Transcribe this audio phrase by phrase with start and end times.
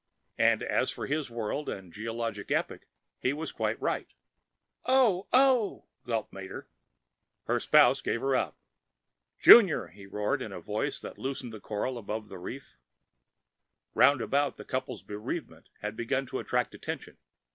[0.39, 2.87] (And, as for his world and geologic epoch,
[3.19, 4.11] he was quite right.)
[4.85, 6.67] "Oh, oh," gasped Mater.
[7.45, 8.57] Her spouse gave her up.
[9.43, 12.77] "JUNIOR!" he roared in a voice that loosened the coral along the reef.
[13.93, 17.17] Round about, the couple's bereavement had begun attracting attention.